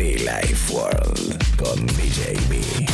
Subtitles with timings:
[0.00, 2.88] Life World con DJB.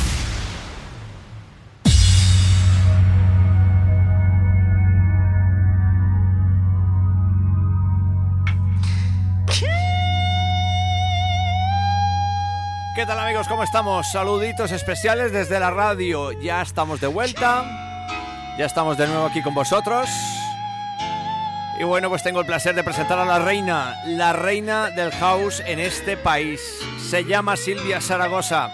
[12.96, 13.46] ¿Qué tal amigos?
[13.46, 14.10] ¿Cómo estamos?
[14.10, 16.32] Saluditos especiales desde la radio.
[16.32, 17.65] Ya estamos de vuelta.
[18.59, 20.09] Ya estamos de nuevo aquí con vosotros.
[21.79, 25.62] Y bueno, pues tengo el placer de presentar a la reina, la reina del house
[25.66, 26.61] en este país.
[26.99, 28.73] Se llama Silvia Zaragoza.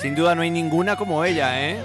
[0.00, 1.78] Sin duda no hay ninguna como ella, ¿eh?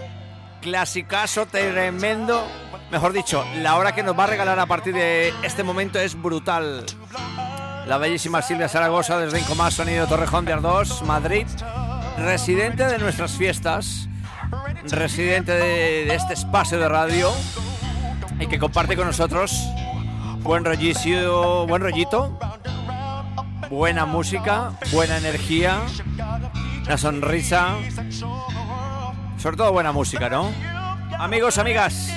[0.62, 2.48] Clasicazo tremendo.
[2.90, 6.20] Mejor dicho, la hora que nos va a regalar a partir de este momento es
[6.20, 6.84] brutal.
[7.86, 11.46] La bellísima Silvia Zaragoza desde Incomás Sonido Torrejón de Ardós, Madrid.
[12.18, 14.10] Residente de nuestras fiestas.
[14.86, 17.32] Residente de, de este espacio de radio.
[18.40, 19.52] Y que comparte con nosotros
[20.42, 22.38] buen rollicio, buen rollito,
[23.70, 25.82] buena música, buena energía,
[26.86, 27.76] una sonrisa,
[29.38, 30.52] sobre todo buena música, ¿no?
[31.18, 32.12] Amigos, amigas,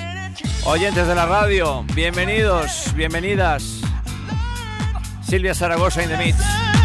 [0.65, 3.81] oyentes de la radio, bienvenidos, bienvenidas.
[5.21, 6.82] Silvia Zaragoza in the Mix.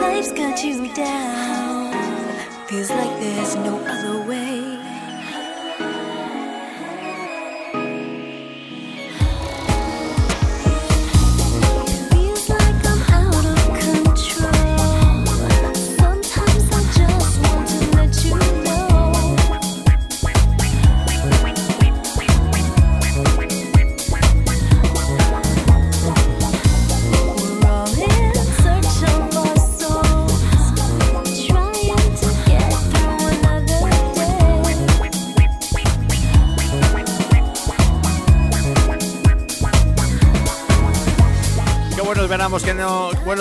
[0.00, 1.92] Life's got you down.
[2.68, 4.59] Feels like there's no other way.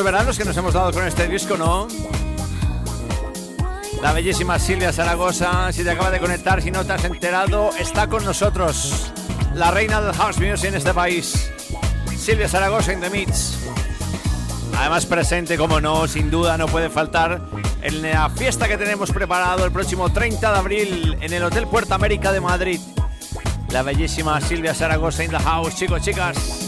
[0.01, 1.85] Buenos veranos que nos hemos dado con este disco, ¿no?
[4.01, 8.07] La bellísima Silvia Zaragoza, si te acaba de conectar, si no te has enterado, está
[8.07, 9.11] con nosotros,
[9.55, 11.51] la reina del house music en este país,
[12.17, 13.57] Silvia Zaragoza en The Mix.
[14.77, 17.41] Además presente, como no, sin duda no puede faltar
[17.81, 21.95] en la fiesta que tenemos preparado el próximo 30 de abril en el Hotel Puerta
[21.95, 22.79] América de Madrid.
[23.69, 26.58] La bellísima Silvia Zaragoza in the house, chicos, chicas.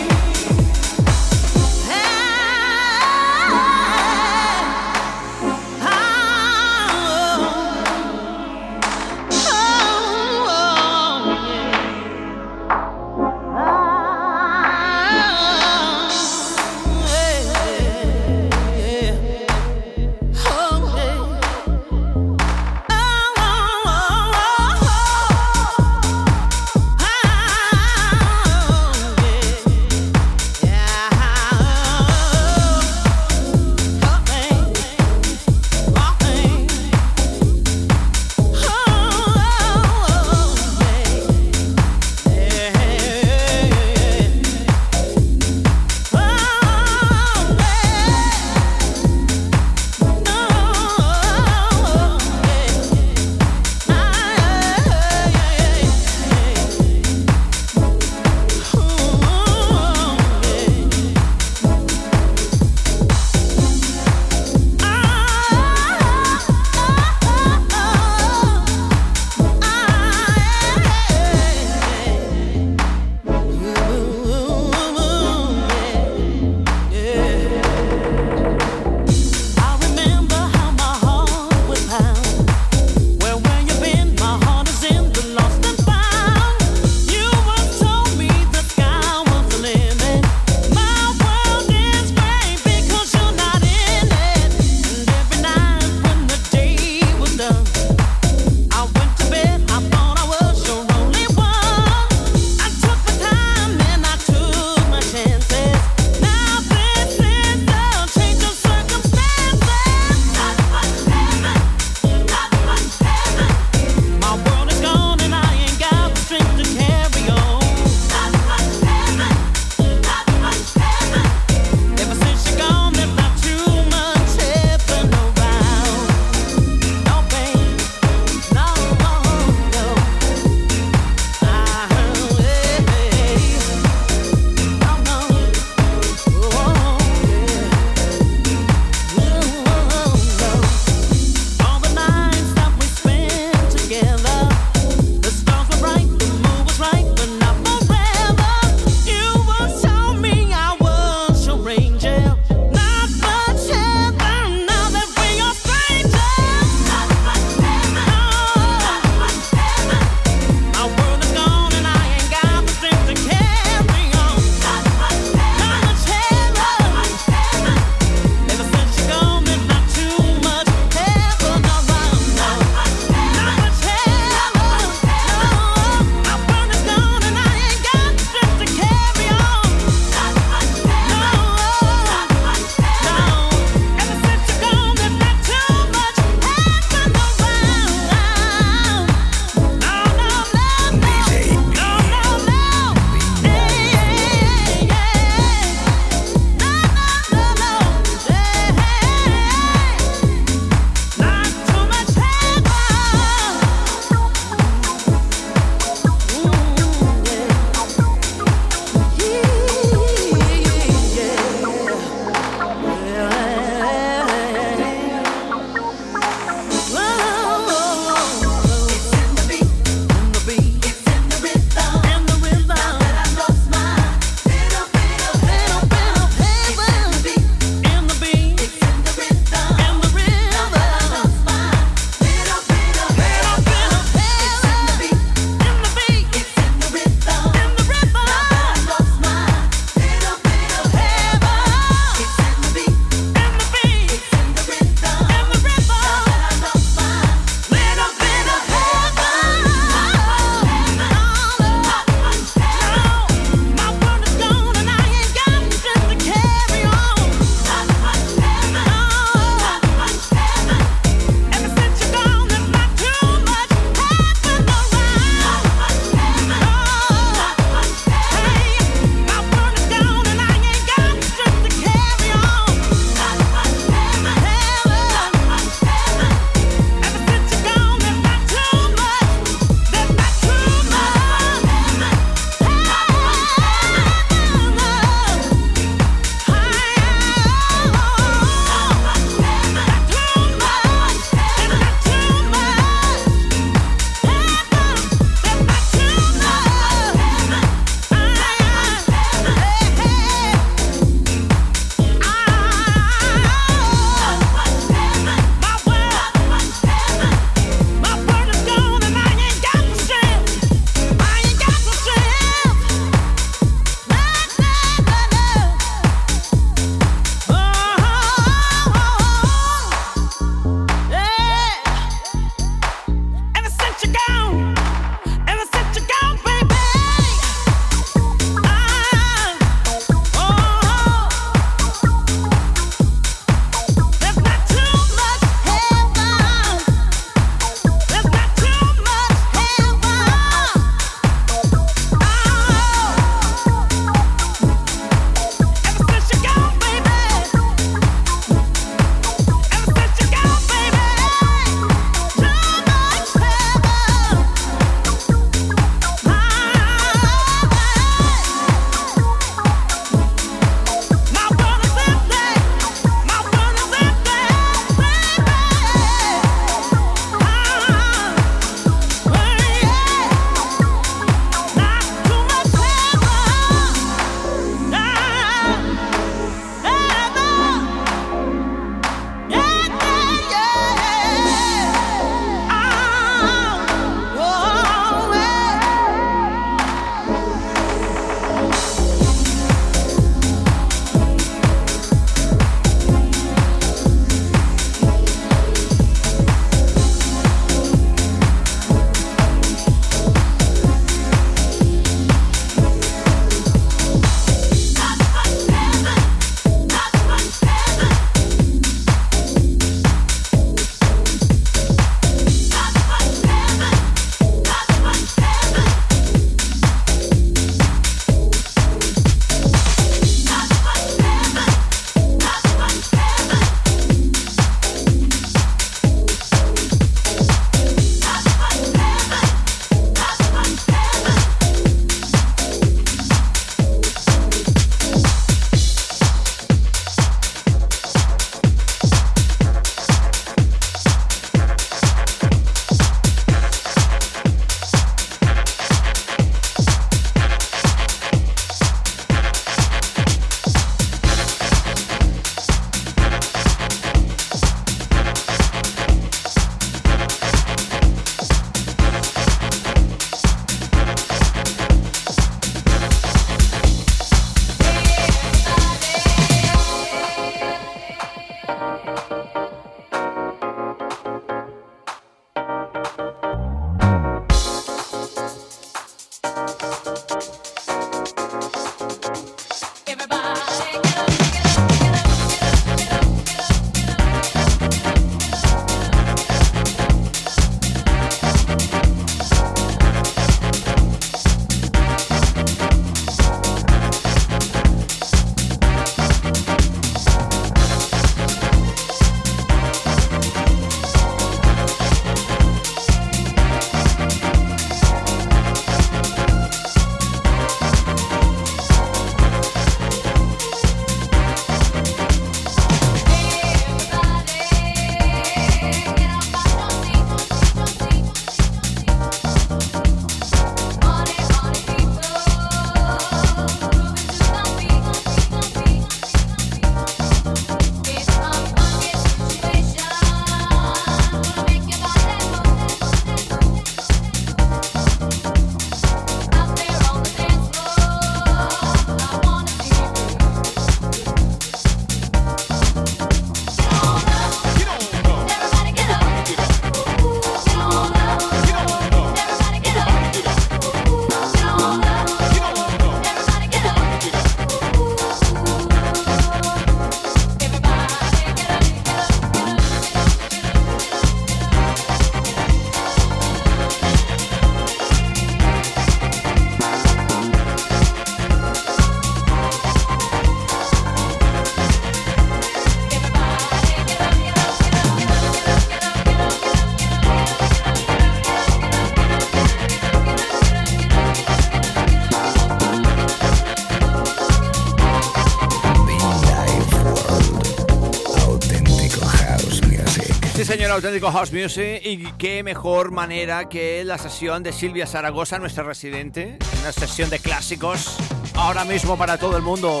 [590.64, 592.00] Señor, auténtico House Music.
[592.04, 596.58] Y qué mejor manera que la sesión de Silvia Zaragoza, nuestra residente.
[596.80, 598.16] Una sesión de clásicos.
[598.54, 600.00] Ahora mismo para todo el mundo.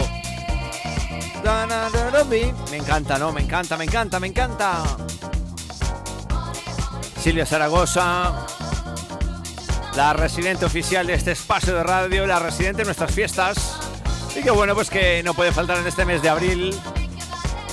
[2.70, 3.30] Me encanta, ¿no?
[3.30, 4.82] Me encanta, me encanta, me encanta.
[7.20, 8.46] Silvia Zaragoza,
[9.96, 13.78] la residente oficial de este espacio de radio, la residente de nuestras fiestas.
[14.34, 16.74] Y que bueno, pues que no puede faltar en este mes de abril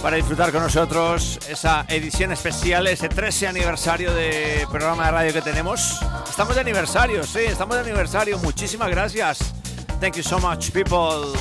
[0.02, 5.42] para disfrutar con nosotros esa edición especial, ese 13 aniversario de programa de radio que
[5.42, 6.00] tenemos.
[6.30, 8.38] Estamos de aniversario, sí, estamos de aniversario.
[8.40, 9.54] Muchísimas gracias.
[10.00, 11.38] Thank you so much, people.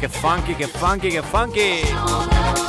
[0.00, 2.61] Qué funky, qué funky, qué funky.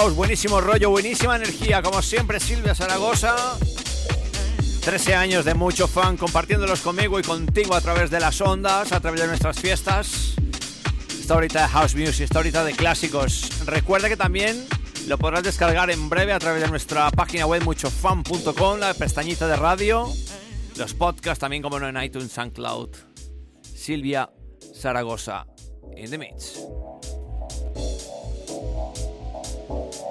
[0.00, 3.58] House, buenísimo rollo, buenísima energía, como siempre Silvia Zaragoza.
[4.82, 9.00] 13 años de mucho fan compartiéndolos conmigo y contigo a través de las ondas, a
[9.00, 10.34] través de nuestras fiestas.
[11.08, 13.66] Esta horita de house music, esta horita de clásicos.
[13.66, 14.66] Recuerda que también
[15.06, 19.56] lo podrás descargar en breve a través de nuestra página web muchofan.com, la pestañita de
[19.56, 20.08] radio,
[20.76, 22.90] los podcasts también como no en iTunes, SoundCloud.
[23.74, 24.30] Silvia
[24.74, 25.46] Zaragoza
[25.96, 26.58] in the mix.
[29.70, 30.09] Thank you.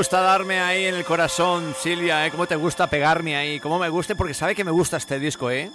[0.00, 2.30] Gusta darme ahí en el corazón, Silvia, ¿eh?
[2.30, 3.60] Cómo te gusta pegarme ahí.
[3.60, 5.70] Cómo me guste, porque sabe que me gusta este disco, ¿eh?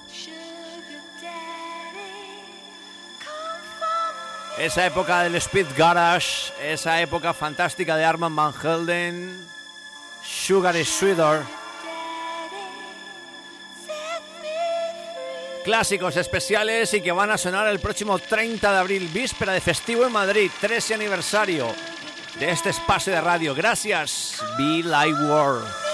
[4.58, 9.48] Esa época del Speed Garage, esa época fantástica de Armand Van Helden,
[10.24, 11.44] Sugar is Sweeter.
[15.64, 20.04] Clásicos especiales y que van a sonar el próximo 30 de abril, víspera de festivo
[20.04, 21.95] en Madrid, 13 aniversario
[22.40, 23.56] de este espacio de radio.
[23.56, 25.85] Gracias, Be Light World.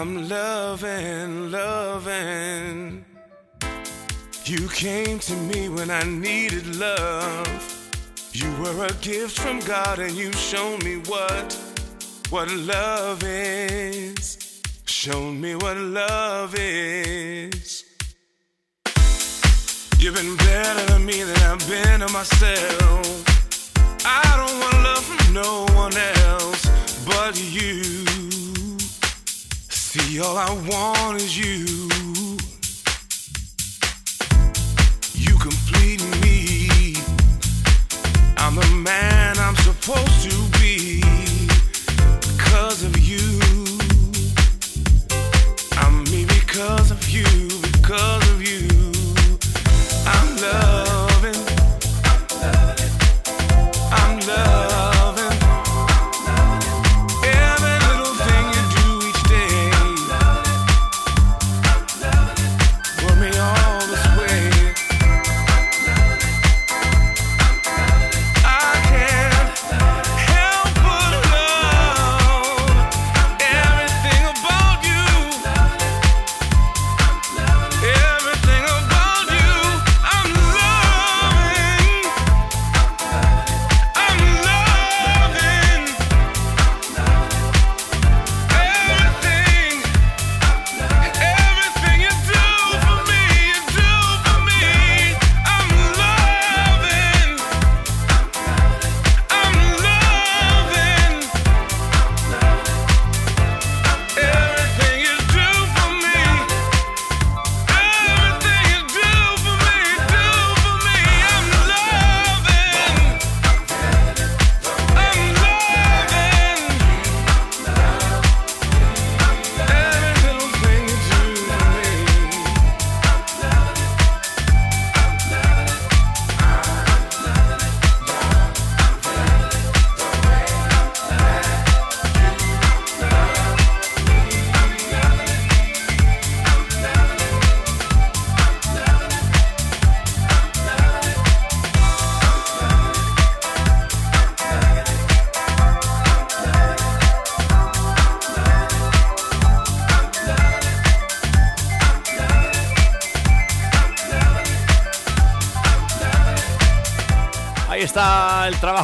[0.00, 3.04] I'm loving, loving.
[4.46, 7.90] You came to me when I needed love.
[8.32, 11.52] You were a gift from God and you showed me what,
[12.30, 14.62] what love is.
[14.86, 17.84] Shown me what love is.
[19.98, 23.74] You've been better to me than I've been to myself.
[24.06, 26.64] I don't want love from no one else
[27.04, 28.49] but you.
[29.92, 31.66] See, all I want is you.
[35.14, 36.94] You complete me.
[38.36, 41.00] I'm the man I'm supposed to be
[42.20, 43.40] because of you.
[45.72, 47.26] I'm me because of you,
[47.72, 48.68] because of you.
[50.06, 50.89] I'm love.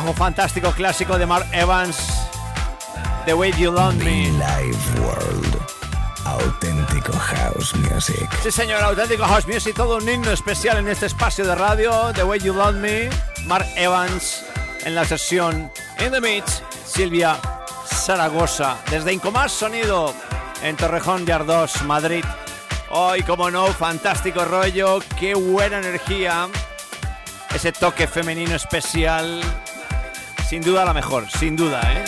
[0.06, 1.96] trabajo fantástico clásico de Mark Evans,
[3.24, 4.28] The Way You Love Me.
[4.28, 5.58] Live World,
[6.24, 8.28] auténtico house music.
[8.42, 12.22] Sí, señor, auténtico house music, todo un himno especial en este espacio de radio, The
[12.22, 13.10] Way You Love Me,
[13.46, 14.44] Mark Evans
[14.84, 17.36] en la sesión In the Mix, Silvia
[17.86, 20.14] Zaragoza, desde Incomás Sonido,
[20.62, 22.24] en Torrejón de Ardós, Madrid.
[22.90, 26.48] Hoy, oh, como no, fantástico rollo, qué buena energía,
[27.52, 29.42] ese toque femenino especial
[30.46, 32.04] sin duda la mejor, sin duda, ¿eh?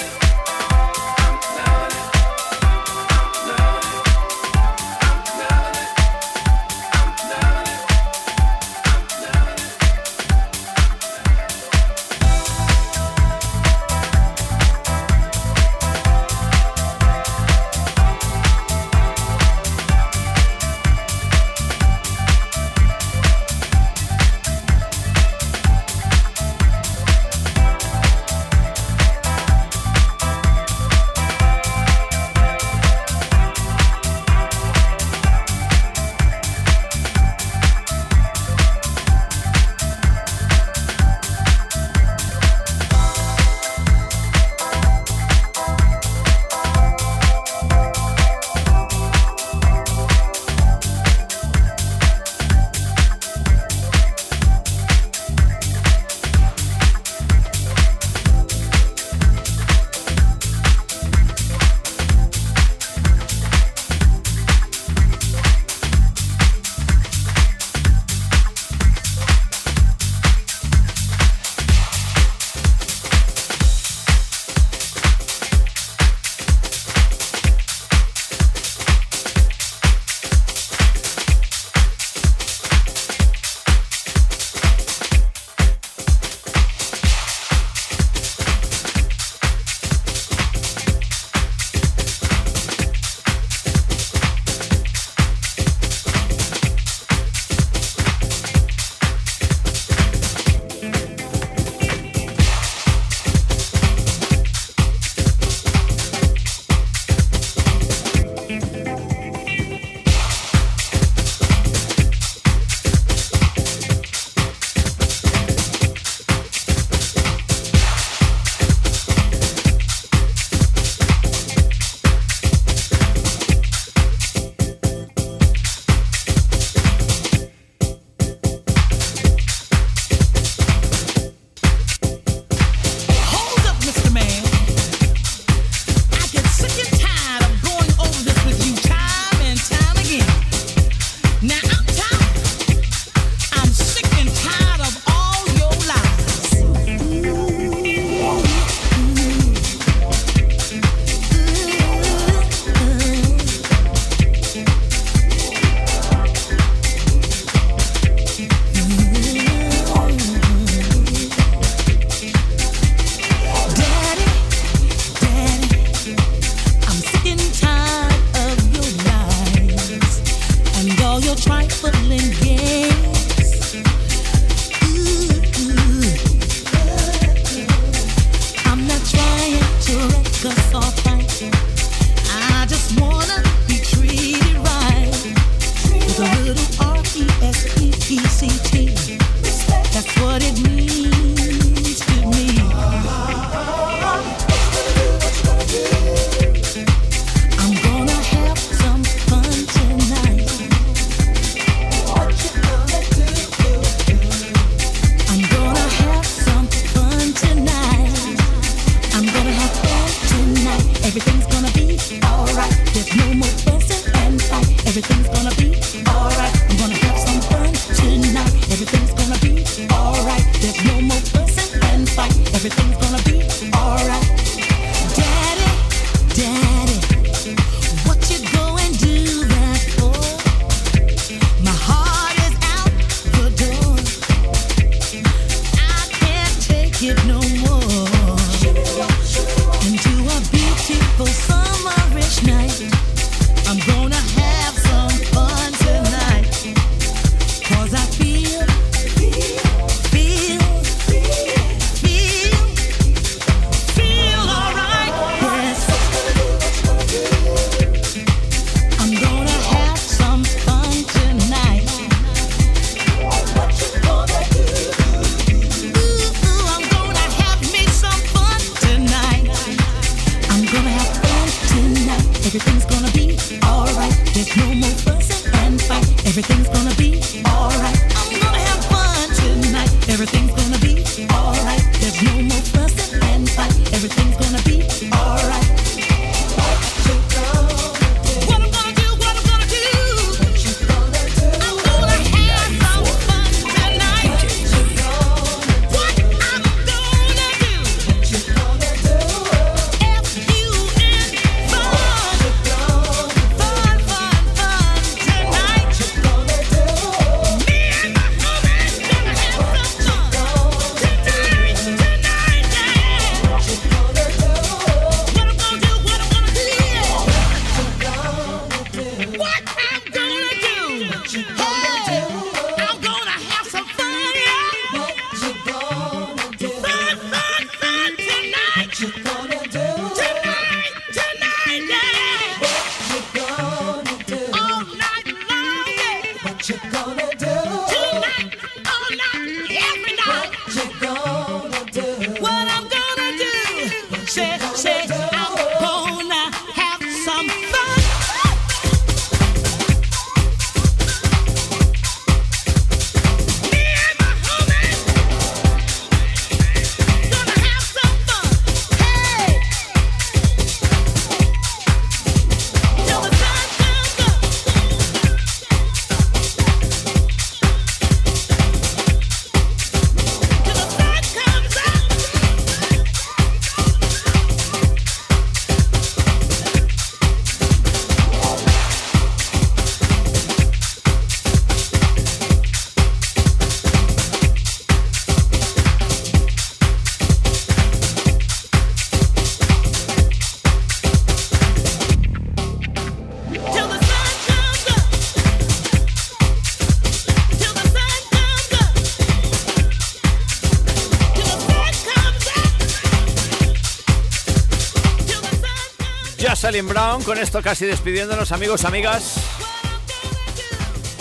[406.87, 409.35] Brown, con esto casi despidiéndonos, amigos, amigas.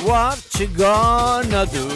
[0.03, 1.87] What you gonna do?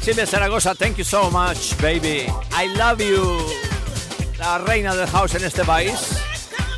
[0.00, 2.26] Silvia Zaragoza, thank you so much, baby.
[2.50, 3.38] I love you.
[4.38, 6.18] La reina del house en este país,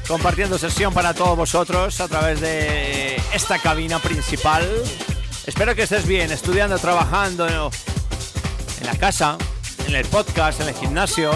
[0.06, 4.68] compartiendo sesión para todos vosotros a través de esta cabina principal.
[5.46, 9.38] Espero que estés bien, estudiando, trabajando en la casa,
[9.86, 11.30] en el podcast, en el gimnasio,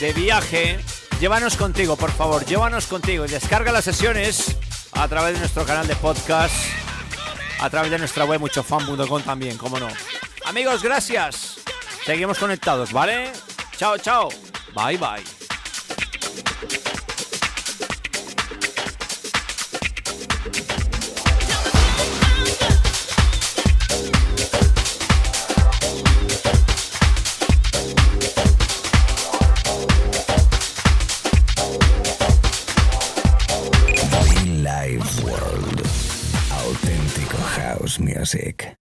[0.00, 0.80] de viaje
[1.22, 4.56] llévanos contigo, por favor, llévanos contigo y descarga las sesiones
[4.90, 6.52] a través de nuestro canal de podcast,
[7.60, 9.86] a través de nuestra web muchofan.com también, como no.
[10.44, 11.58] Amigos, gracias.
[12.04, 13.30] Seguimos conectados, ¿vale?
[13.76, 14.30] Chao, chao.
[14.74, 15.41] Bye, bye.
[38.04, 38.74] Music.